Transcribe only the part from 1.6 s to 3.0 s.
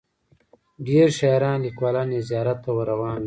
لیکوالان یې زیارت ته ور